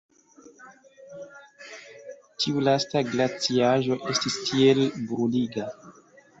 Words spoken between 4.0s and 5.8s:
estis tiel bruliga!